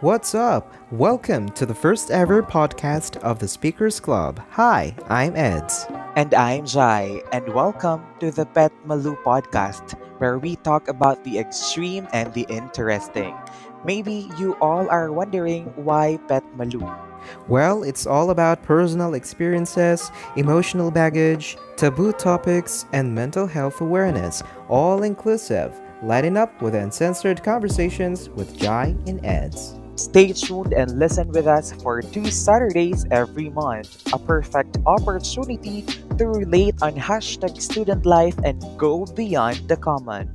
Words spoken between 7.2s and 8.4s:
and welcome to